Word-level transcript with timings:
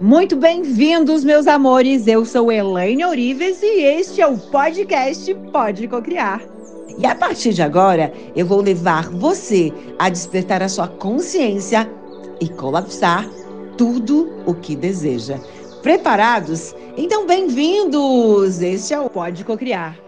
Muito 0.00 0.36
bem-vindos, 0.36 1.24
meus 1.24 1.48
amores. 1.48 2.06
Eu 2.06 2.24
sou 2.24 2.52
Elaine 2.52 3.04
Orives 3.04 3.60
e 3.60 3.82
este 3.82 4.20
é 4.20 4.26
o 4.28 4.38
podcast 4.38 5.34
Pode 5.52 5.88
Cocriar. 5.88 6.40
E 6.96 7.04
a 7.04 7.16
partir 7.16 7.52
de 7.52 7.62
agora, 7.62 8.12
eu 8.36 8.46
vou 8.46 8.60
levar 8.60 9.10
você 9.10 9.72
a 9.98 10.08
despertar 10.08 10.62
a 10.62 10.68
sua 10.68 10.86
consciência 10.86 11.90
e 12.40 12.48
colapsar 12.48 13.28
tudo 13.76 14.30
o 14.46 14.54
que 14.54 14.76
deseja. 14.76 15.40
Preparados? 15.82 16.76
Então, 16.96 17.26
bem-vindos! 17.26 18.62
Este 18.62 18.94
é 18.94 19.00
o 19.00 19.10
Pode 19.10 19.44
Cocriar. 19.44 20.07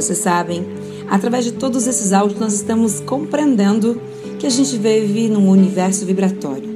Vocês 0.00 0.18
sabem, 0.18 0.66
através 1.08 1.44
de 1.44 1.52
todos 1.52 1.86
esses 1.86 2.12
áudios 2.12 2.40
nós 2.40 2.54
estamos 2.54 2.98
compreendendo 3.00 4.00
que 4.38 4.46
a 4.46 4.50
gente 4.50 4.78
vive 4.78 5.28
num 5.28 5.50
universo 5.50 6.06
vibratório. 6.06 6.70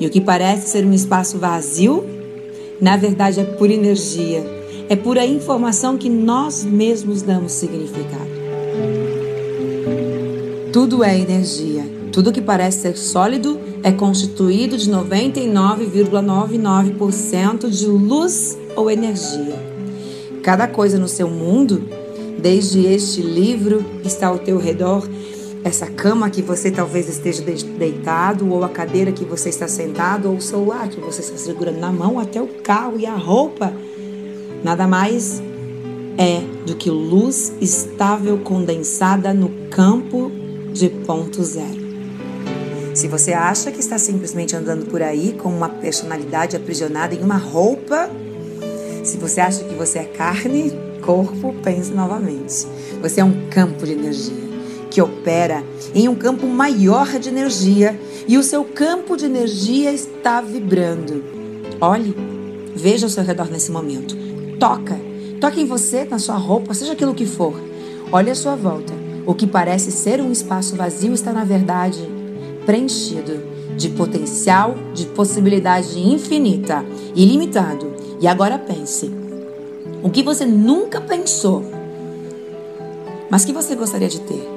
E 0.00 0.06
o 0.06 0.10
que 0.10 0.20
parece 0.20 0.70
ser 0.70 0.84
um 0.84 0.92
espaço 0.92 1.38
vazio, 1.38 2.04
na 2.80 2.96
verdade 2.96 3.40
é 3.40 3.44
pura 3.44 3.72
energia, 3.72 4.44
é 4.88 4.96
pura 4.96 5.24
informação 5.26 5.98
que 5.98 6.08
nós 6.08 6.64
mesmos 6.64 7.22
damos 7.22 7.52
significado. 7.52 8.32
Tudo 10.72 11.04
é 11.04 11.16
energia. 11.18 11.84
Tudo 12.10 12.32
que 12.32 12.42
parece 12.42 12.80
ser 12.80 12.96
sólido 12.96 13.60
é 13.82 13.92
constituído 13.92 14.76
de 14.76 14.90
99,99% 14.90 17.70
de 17.70 17.86
luz 17.86 18.58
ou 18.74 18.90
energia. 18.90 19.72
Cada 20.42 20.66
coisa 20.66 20.98
no 20.98 21.08
seu 21.08 21.28
mundo, 21.28 21.84
desde 22.42 22.84
este 22.86 23.22
livro 23.22 23.84
está 24.04 24.26
ao 24.26 24.38
teu 24.38 24.58
redor, 24.58 25.08
essa 25.62 25.86
cama 25.86 26.28
que 26.28 26.42
você 26.42 26.72
talvez 26.72 27.08
esteja 27.08 27.44
deitado, 27.78 28.50
ou 28.50 28.64
a 28.64 28.68
cadeira 28.68 29.12
que 29.12 29.24
você 29.24 29.48
está 29.48 29.68
sentado, 29.68 30.28
ou 30.28 30.36
o 30.36 30.40
celular 30.40 30.88
que 30.88 31.00
você 31.00 31.20
está 31.20 31.36
segurando 31.36 31.78
na 31.78 31.92
mão, 31.92 32.18
até 32.18 32.42
o 32.42 32.48
carro 32.48 32.98
e 32.98 33.06
a 33.06 33.14
roupa. 33.14 33.72
Nada 34.64 34.88
mais 34.88 35.40
é 36.18 36.40
do 36.66 36.74
que 36.74 36.90
luz 36.90 37.52
estável 37.60 38.38
condensada 38.38 39.32
no 39.32 39.48
campo 39.70 40.32
de 40.72 40.88
ponto 40.88 41.44
zero. 41.44 41.80
Se 42.92 43.06
você 43.06 43.32
acha 43.32 43.70
que 43.70 43.78
está 43.78 43.98
simplesmente 43.98 44.56
andando 44.56 44.86
por 44.86 45.00
aí 45.00 45.32
com 45.40 45.48
uma 45.48 45.68
personalidade 45.68 46.56
aprisionada 46.56 47.14
em 47.14 47.22
uma 47.22 47.36
roupa, 47.36 48.10
se 49.04 49.16
você 49.16 49.40
acha 49.40 49.62
que 49.64 49.74
você 49.74 50.00
é 50.00 50.04
carne, 50.04 50.72
corpo, 51.02 51.54
pense 51.62 51.92
novamente. 51.92 52.66
Você 53.02 53.20
é 53.20 53.24
um 53.24 53.48
campo 53.50 53.84
de 53.84 53.92
energia 53.92 54.42
que 54.90 55.00
opera 55.00 55.64
em 55.94 56.06
um 56.06 56.14
campo 56.14 56.46
maior 56.46 57.18
de 57.18 57.30
energia 57.30 57.98
e 58.28 58.36
o 58.36 58.42
seu 58.42 58.62
campo 58.62 59.16
de 59.16 59.24
energia 59.24 59.92
está 59.92 60.40
vibrando. 60.40 61.24
Olhe, 61.80 62.14
veja 62.76 63.06
ao 63.06 63.10
seu 63.10 63.24
redor 63.24 63.50
nesse 63.50 63.70
momento. 63.70 64.14
Toca, 64.58 64.98
toque 65.40 65.60
em 65.60 65.66
você, 65.66 66.04
na 66.04 66.18
sua 66.18 66.36
roupa, 66.36 66.74
seja 66.74 66.92
aquilo 66.92 67.14
que 67.14 67.26
for. 67.26 67.54
Olhe 68.12 68.30
à 68.30 68.34
sua 68.34 68.54
volta. 68.54 68.92
O 69.24 69.34
que 69.34 69.46
parece 69.46 69.90
ser 69.90 70.20
um 70.20 70.30
espaço 70.30 70.76
vazio 70.76 71.14
está, 71.14 71.32
na 71.32 71.44
verdade, 71.44 72.06
preenchido 72.66 73.40
de 73.76 73.88
potencial, 73.88 74.74
de 74.92 75.06
possibilidade 75.06 75.98
infinita, 75.98 76.84
ilimitado. 77.14 77.92
E 78.20 78.26
agora 78.26 78.58
pense: 78.58 79.10
o 80.02 80.10
que 80.10 80.22
você 80.22 80.44
nunca 80.44 81.00
pensou, 81.00 81.64
mas 83.30 83.44
que 83.44 83.52
você 83.52 83.74
gostaria 83.76 84.08
de 84.08 84.20
ter? 84.20 84.48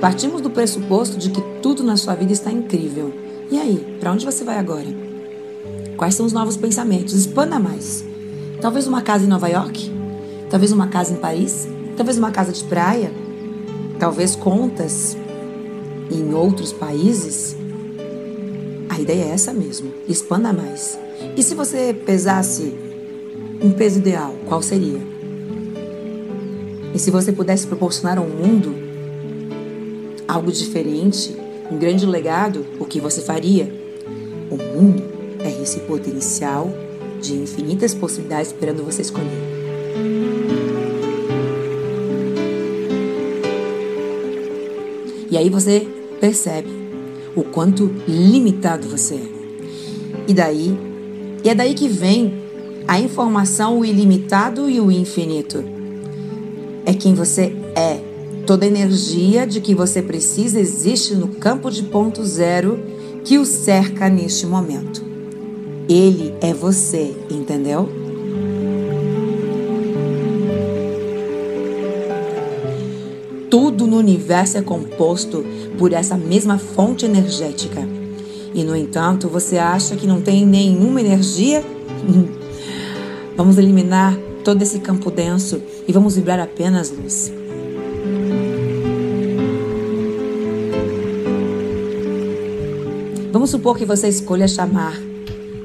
Partimos 0.00 0.40
do 0.40 0.50
pressuposto 0.50 1.16
de 1.16 1.30
que 1.30 1.40
tudo 1.60 1.82
na 1.82 1.96
sua 1.96 2.14
vida 2.14 2.32
está 2.32 2.52
incrível. 2.52 3.12
E 3.50 3.58
aí, 3.58 3.96
para 3.98 4.12
onde 4.12 4.24
você 4.24 4.44
vai 4.44 4.58
agora? 4.58 4.86
Quais 5.96 6.14
são 6.14 6.26
os 6.26 6.32
novos 6.32 6.56
pensamentos? 6.56 7.14
Expanda 7.14 7.58
mais. 7.58 8.04
Talvez 8.60 8.86
uma 8.86 9.02
casa 9.02 9.24
em 9.24 9.28
Nova 9.28 9.48
York, 9.48 9.90
talvez 10.50 10.72
uma 10.72 10.88
casa 10.88 11.12
em 11.12 11.16
Paris, 11.16 11.66
talvez 11.96 12.18
uma 12.18 12.30
casa 12.30 12.52
de 12.52 12.62
praia, 12.64 13.12
talvez 13.98 14.36
contas 14.36 15.16
em 16.10 16.32
outros 16.34 16.72
países. 16.72 17.56
A 18.94 19.00
ideia 19.00 19.24
é 19.24 19.30
essa 19.30 19.52
mesmo, 19.52 19.92
expanda 20.08 20.52
mais. 20.52 20.96
E 21.36 21.42
se 21.42 21.52
você 21.56 21.92
pesasse 21.92 22.72
um 23.60 23.72
peso 23.72 23.98
ideal, 23.98 24.32
qual 24.46 24.62
seria? 24.62 25.00
E 26.94 26.98
se 27.00 27.10
você 27.10 27.32
pudesse 27.32 27.66
proporcionar 27.66 28.18
ao 28.18 28.24
mundo 28.24 28.72
algo 30.28 30.52
diferente, 30.52 31.36
um 31.72 31.76
grande 31.76 32.06
legado, 32.06 32.64
o 32.78 32.84
que 32.84 33.00
você 33.00 33.20
faria? 33.20 33.68
O 34.48 34.56
mundo 34.56 35.02
é 35.40 35.60
esse 35.60 35.80
potencial 35.80 36.72
de 37.20 37.34
infinitas 37.34 37.92
possibilidades 37.94 38.52
esperando 38.52 38.84
você 38.84 39.02
escolher. 39.02 39.42
E 45.32 45.36
aí 45.36 45.50
você 45.50 45.84
percebe 46.20 46.83
o 47.34 47.42
quanto 47.42 47.90
limitado 48.06 48.88
você 48.88 49.14
é. 49.14 49.34
E 50.28 50.34
daí, 50.34 50.76
e 51.42 51.48
é 51.48 51.54
daí 51.54 51.74
que 51.74 51.88
vem 51.88 52.32
a 52.86 53.00
informação, 53.00 53.80
o 53.80 53.84
ilimitado 53.84 54.68
e 54.68 54.80
o 54.80 54.90
infinito. 54.90 55.64
É 56.86 56.92
quem 56.92 57.14
você 57.14 57.54
é. 57.74 58.00
Toda 58.46 58.66
energia 58.66 59.46
de 59.46 59.60
que 59.60 59.74
você 59.74 60.02
precisa 60.02 60.60
existe 60.60 61.14
no 61.14 61.28
campo 61.28 61.70
de 61.70 61.82
ponto 61.82 62.22
zero 62.24 62.78
que 63.24 63.38
o 63.38 63.44
cerca 63.44 64.08
neste 64.08 64.46
momento. 64.46 65.02
Ele 65.88 66.34
é 66.40 66.52
você, 66.52 67.16
entendeu? 67.30 68.03
Tudo 73.54 73.86
no 73.86 73.98
universo 73.98 74.58
é 74.58 74.62
composto 74.62 75.44
por 75.78 75.92
essa 75.92 76.16
mesma 76.16 76.58
fonte 76.58 77.06
energética. 77.06 77.88
E, 78.52 78.64
no 78.64 78.74
entanto, 78.74 79.28
você 79.28 79.58
acha 79.58 79.94
que 79.94 80.08
não 80.08 80.20
tem 80.20 80.44
nenhuma 80.44 81.00
energia? 81.00 81.64
vamos 83.36 83.56
eliminar 83.56 84.18
todo 84.42 84.60
esse 84.60 84.80
campo 84.80 85.08
denso 85.08 85.62
e 85.86 85.92
vamos 85.92 86.16
vibrar 86.16 86.40
apenas 86.40 86.90
luz. 86.90 87.32
Vamos 93.30 93.50
supor 93.50 93.78
que 93.78 93.84
você 93.84 94.08
escolha 94.08 94.48
chamar 94.48 95.00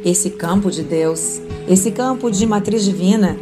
esse 0.06 0.29
campo 0.29 0.69
de 0.69 0.83
Deus, 0.83 1.41
esse 1.67 1.89
campo 1.89 2.29
de 2.29 2.45
matriz 2.45 2.85
divina, 2.85 3.35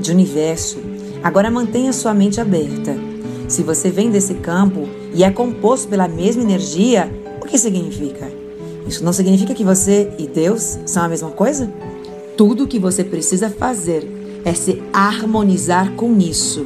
de 0.00 0.10
universo. 0.10 0.78
Agora 1.22 1.50
mantenha 1.50 1.92
sua 1.92 2.14
mente 2.14 2.40
aberta. 2.40 3.09
Se 3.50 3.64
você 3.64 3.90
vem 3.90 4.12
desse 4.12 4.34
campo 4.34 4.88
e 5.12 5.24
é 5.24 5.30
composto 5.30 5.88
pela 5.88 6.06
mesma 6.06 6.40
energia, 6.40 7.10
o 7.42 7.46
que 7.46 7.58
significa? 7.58 8.30
Isso 8.86 9.02
não 9.02 9.12
significa 9.12 9.52
que 9.52 9.64
você 9.64 10.08
e 10.20 10.28
Deus 10.28 10.78
são 10.86 11.02
a 11.02 11.08
mesma 11.08 11.32
coisa? 11.32 11.68
Tudo 12.36 12.62
o 12.62 12.68
que 12.68 12.78
você 12.78 13.02
precisa 13.02 13.50
fazer 13.50 14.08
é 14.44 14.54
se 14.54 14.80
harmonizar 14.92 15.96
com 15.96 16.16
isso. 16.16 16.64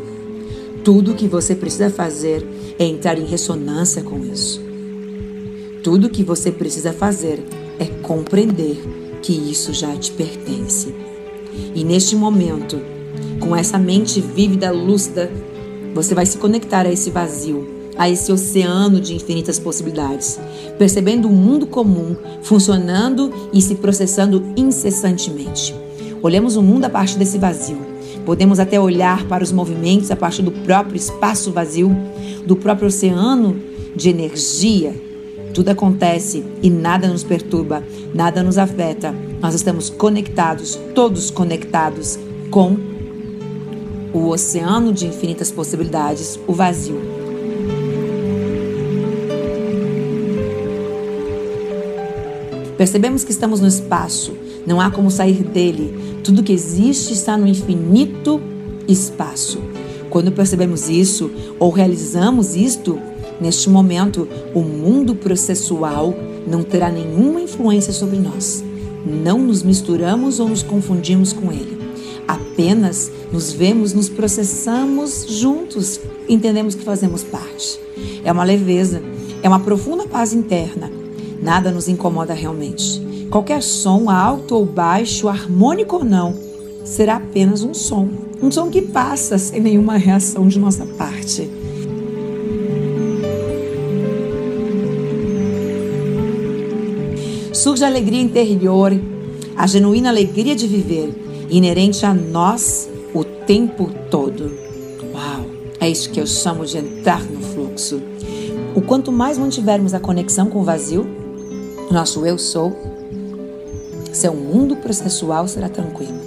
Tudo 0.84 1.12
o 1.12 1.15
que 1.15 1.27
você 1.27 1.55
precisa 1.55 1.89
fazer 1.89 2.47
é 2.78 2.84
entrar 2.84 3.19
em 3.19 3.25
ressonância 3.25 4.03
com 4.03 4.19
isso. 4.19 4.61
Tudo 5.83 6.09
o 6.09 6.10
que 6.10 6.22
você 6.22 6.53
precisa 6.53 6.92
fazer 6.92 7.42
é 7.78 7.87
compreender 8.03 8.77
que 9.22 9.33
isso 9.33 9.72
já 9.72 9.97
te 9.97 10.13
pertence. 10.13 10.95
E 11.75 11.83
neste 11.83 12.15
momento, 12.15 12.78
com 13.41 13.57
essa 13.57 13.78
mente 13.78 14.21
vívida, 14.21 14.71
lúcida, 14.71 15.30
você 15.94 16.14
vai 16.14 16.26
se 16.26 16.38
conectar 16.38 16.86
a 16.86 16.92
esse 16.92 17.10
vazio, 17.10 17.66
a 17.96 18.10
esse 18.10 18.32
oceano 18.32 19.00
de 19.00 19.14
infinitas 19.14 19.58
possibilidades, 19.58 20.38
percebendo 20.78 21.28
o 21.28 21.32
mundo 21.32 21.66
comum 21.66 22.16
funcionando 22.42 23.32
e 23.52 23.62
se 23.62 23.76
processando 23.76 24.42
incessantemente. 24.56 25.74
Olhamos 26.22 26.56
o 26.56 26.62
mundo 26.62 26.86
a 26.86 26.91
partir 26.91 27.18
desse 27.18 27.38
vazio. 27.38 27.78
Podemos 28.26 28.58
até 28.58 28.80
olhar 28.80 29.24
para 29.26 29.44
os 29.44 29.52
movimentos 29.52 30.10
a 30.10 30.16
partir 30.16 30.42
do 30.42 30.50
próprio 30.50 30.96
espaço 30.96 31.52
vazio, 31.52 31.94
do 32.44 32.56
próprio 32.56 32.88
oceano 32.88 33.56
de 33.94 34.08
energia 34.08 34.94
tudo 35.54 35.68
acontece 35.68 36.44
e 36.60 36.68
nada 36.68 37.06
nos 37.06 37.22
perturba, 37.22 37.84
nada 38.12 38.42
nos 38.42 38.58
afeta. 38.58 39.14
Nós 39.41 39.54
estamos 39.54 39.88
conectados, 39.88 40.74
todos 40.96 41.30
conectados 41.30 42.18
com 42.50 42.76
o 44.15 44.28
oceano 44.28 44.93
de 44.93 45.07
infinitas 45.07 45.51
possibilidades, 45.51 46.39
o 46.47 46.53
vazio. 46.53 47.01
Percebemos 52.78 53.25
que 53.25 53.33
estamos 53.33 53.61
no 53.61 53.66
espaço, 53.66 54.33
Não 54.66 54.81
há 54.81 54.91
como 54.91 55.11
sair 55.11 55.45
dele. 55.45 55.95
Tudo 56.22 56.43
que 56.43 56.51
existe 56.53 57.13
está 57.13 57.37
no 57.37 57.47
infinito 57.47 58.41
espaço. 58.89 59.59
Quando 60.09 60.33
percebemos 60.33 60.89
isso 60.89 61.31
ou 61.59 61.71
realizamos 61.71 62.57
isto, 62.57 62.99
neste 63.39 63.69
momento 63.69 64.27
o 64.55 64.63
mundo 64.63 65.15
processual 65.15 66.15
não 66.47 66.63
terá 66.63 66.91
nenhuma 66.91 67.43
influência 67.43 67.93
sobre 67.93 68.16
nós. 68.16 68.65
Não 69.05 69.39
nos 69.39 69.63
misturamos 69.63 70.41
ou 70.41 70.49
nos 70.49 70.63
confundimos 70.63 71.34
com 71.34 71.53
ele. 71.53 71.84
Apenas 72.54 73.10
nos 73.33 73.53
vemos, 73.53 73.92
nos 73.92 74.09
processamos 74.09 75.27
juntos, 75.28 76.01
entendemos 76.28 76.77
que 76.77 76.84
fazemos 76.84 77.24
parte. 77.24 77.80
É 78.22 78.30
uma 78.30 78.45
leveza, 78.45 79.03
é 79.42 79.48
uma 79.48 79.59
profunda 79.59 80.06
paz 80.06 80.33
interna. 80.33 80.89
Nada 81.42 81.72
nos 81.72 81.89
incomoda 81.89 82.33
realmente. 82.33 83.03
Qualquer 83.28 83.60
som, 83.60 84.09
alto 84.09 84.54
ou 84.54 84.65
baixo, 84.65 85.27
harmônico 85.28 85.97
ou 85.97 86.04
não, 86.04 86.36
será 86.84 87.16
apenas 87.16 87.65
um 87.65 87.74
som. 87.74 88.09
Um 88.41 88.53
som 88.53 88.71
que 88.71 88.83
passa 88.83 89.36
sem 89.36 89.60
nenhuma 89.60 89.97
reação 89.97 90.47
de 90.47 90.60
nossa 90.60 90.86
parte. 90.86 91.51
Surge 97.53 97.83
a 97.83 97.89
alegria 97.89 98.22
interior, 98.22 98.92
a 99.56 99.66
genuína 99.66 100.09
alegria 100.10 100.54
de 100.54 100.68
viver, 100.68 101.23
inerente 101.48 102.04
a 102.04 102.12
nós 102.14 102.88
o 103.14 103.24
tempo 103.24 103.91
todo. 104.10 104.52
Uau! 105.12 105.46
É 105.80 105.88
isso 105.88 106.10
que 106.10 106.20
eu 106.20 106.26
chamo 106.26 106.64
de 106.64 106.78
entrar 106.78 107.22
no 107.22 107.41
fluxo. 107.41 108.00
O 108.74 108.80
quanto 108.80 109.12
mais 109.12 109.38
mantivermos 109.38 109.94
a 109.94 110.00
conexão 110.00 110.46
com 110.46 110.60
o 110.60 110.64
vazio, 110.64 111.06
nosso 111.91 112.24
eu 112.26 112.38
sou, 112.38 112.76
seu 114.12 114.34
mundo 114.34 114.76
processual 114.76 115.46
será 115.46 115.68
tranquilo. 115.68 116.18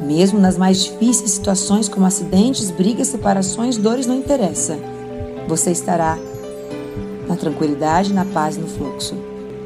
Mesmo 0.00 0.38
nas 0.38 0.56
mais 0.56 0.84
difíceis 0.84 1.30
situações 1.32 1.88
como 1.88 2.06
acidentes, 2.06 2.70
brigas, 2.70 3.08
separações, 3.08 3.76
dores, 3.76 4.06
não 4.06 4.16
interessa. 4.16 4.78
Você 5.46 5.70
estará 5.70 6.18
na 7.26 7.36
tranquilidade, 7.36 8.12
na 8.12 8.24
paz 8.24 8.56
no 8.56 8.66
fluxo. 8.66 9.14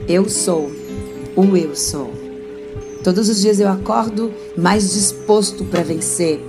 Eu 0.09 0.29
sou 0.29 0.71
o 1.37 1.57
eu 1.57 1.75
sou. 1.75 2.22
Todos 3.03 3.29
os 3.29 3.41
dias 3.41 3.59
eu 3.59 3.69
acordo 3.69 4.31
mais 4.57 4.93
disposto 4.93 5.65
para 5.65 5.83
vencer. 5.83 6.41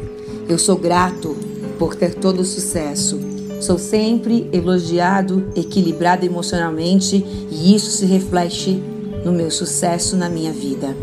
Eu 0.48 0.60
sou 0.60 0.78
grato 0.78 1.36
por 1.80 1.96
ter 1.96 2.14
todo 2.14 2.42
o 2.42 2.46
sucesso. 2.46 3.20
Sou 3.60 3.80
sempre 3.80 4.48
elogiado, 4.54 5.46
equilibrado 5.56 6.26
emocionalmente 6.26 7.26
e 7.50 7.74
isso 7.76 7.90
se 7.90 8.06
reflete 8.06 8.82
no 9.26 9.32
meu 9.32 9.50
sucesso 9.50 10.16
na 10.16 10.30
minha 10.30 10.52
vida. 10.52 10.96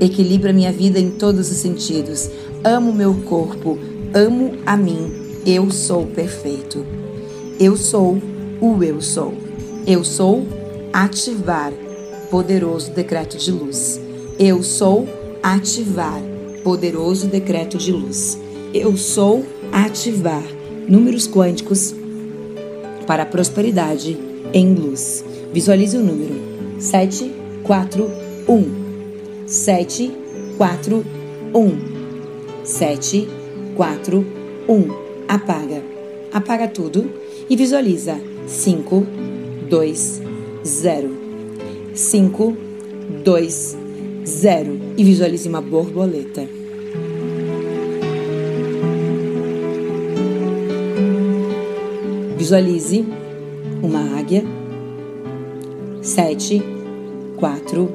Equilibra 0.00 0.52
minha 0.52 0.72
vida 0.72 0.98
em 0.98 1.12
todos 1.12 1.52
os 1.52 1.56
sentidos. 1.58 2.28
Amo 2.64 2.92
meu 2.92 3.14
corpo, 3.14 3.78
amo 4.12 4.56
a 4.66 4.76
mim. 4.76 5.12
Eu 5.46 5.70
sou 5.70 6.06
perfeito. 6.06 6.84
Eu 7.60 7.76
sou 7.76 8.18
o 8.60 8.82
eu 8.82 9.00
sou. 9.00 9.32
Eu 9.86 10.02
sou 10.02 10.44
ativar 10.92 11.72
poderoso 12.28 12.90
decreto 12.90 13.36
de 13.36 13.52
luz. 13.52 14.00
Eu 14.38 14.62
sou 14.62 15.08
ativar 15.42 16.20
poderoso 16.62 17.26
decreto 17.26 17.78
de 17.78 17.90
luz. 17.90 18.38
Eu 18.74 18.94
sou 18.94 19.46
ativar 19.72 20.44
números 20.86 21.26
quânticos 21.26 21.94
para 23.06 23.22
a 23.22 23.26
prosperidade 23.26 24.14
em 24.52 24.74
luz. 24.74 25.24
Visualize 25.54 25.96
o 25.96 26.02
número 26.02 26.34
741. 26.78 29.46
741. 29.46 31.78
741. 32.62 34.88
Apaga. 35.26 35.82
Apaga 36.30 36.68
tudo 36.68 37.10
e 37.48 37.56
visualiza 37.56 38.20
5, 38.46 39.06
2, 39.70 40.20
0. 40.62 41.16
5, 41.94 42.54
2, 43.24 43.54
0 43.54 43.85
e 44.96 45.04
visualize 45.04 45.48
uma 45.48 45.60
borboleta. 45.60 46.46
Visualize 52.36 53.06
uma 53.82 54.18
águia. 54.18 54.44
7, 56.02 56.62
4, 57.36 57.88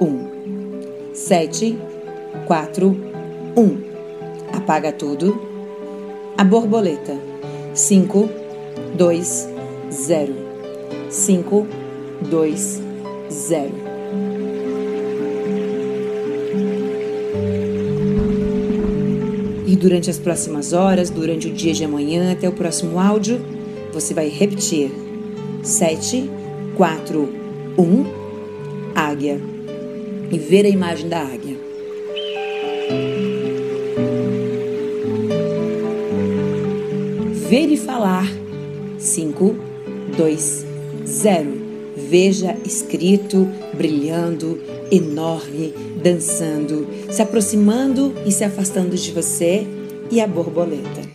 1. 0.00 1.14
7, 1.14 1.78
4, 2.46 2.96
1. 3.56 3.78
Apaga 4.54 4.92
tudo. 4.92 5.40
A 6.36 6.44
borboleta. 6.44 7.16
5, 7.74 8.28
2, 8.96 9.48
0. 9.90 10.34
5, 11.10 11.66
2, 12.30 12.56
0 12.56 12.92
zero. 13.32 13.81
Durante 19.82 20.08
as 20.08 20.18
próximas 20.18 20.72
horas, 20.72 21.10
durante 21.10 21.48
o 21.48 21.52
dia 21.52 21.74
de 21.74 21.84
amanhã, 21.84 22.30
até 22.32 22.48
o 22.48 22.52
próximo 22.52 23.00
áudio, 23.00 23.40
você 23.92 24.14
vai 24.14 24.28
repetir: 24.28 24.92
7, 25.62 26.30
4, 26.76 27.28
1, 27.76 28.04
águia. 28.94 29.40
E 30.30 30.38
ver 30.38 30.64
a 30.64 30.68
imagem 30.68 31.08
da 31.08 31.20
águia. 31.20 31.56
Ver 37.48 37.68
e 37.68 37.76
falar: 37.76 38.26
5, 38.98 39.56
2, 40.16 40.66
0 41.04 41.61
veja 41.96 42.56
escrito, 42.64 43.48
brilhando, 43.74 44.58
enorme, 44.90 45.72
dançando, 46.02 46.86
se 47.10 47.22
aproximando 47.22 48.14
e 48.26 48.32
se 48.32 48.44
afastando 48.44 48.96
de 48.96 49.12
você 49.12 49.66
e 50.10 50.20
a 50.20 50.26
borboleta. 50.26 51.11